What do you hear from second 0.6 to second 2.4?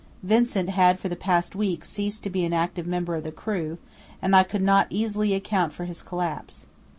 had for the past week ceased to